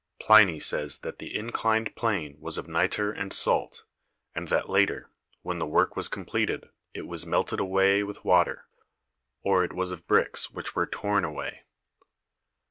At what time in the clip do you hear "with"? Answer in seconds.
8.01-8.25